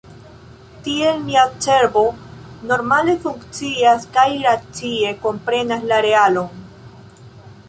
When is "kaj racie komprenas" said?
4.17-5.87